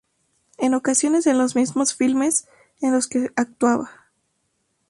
[0.57, 2.47] En ocasiones en los mismos filmes
[2.81, 4.07] en los que actuaba.